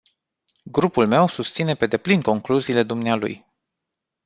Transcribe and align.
Grupul 0.63 1.07
meu 1.07 1.27
susține 1.27 1.75
pe 1.75 1.85
deplin 1.87 2.21
concluziile 2.21 2.83
dumnealui. 2.83 3.43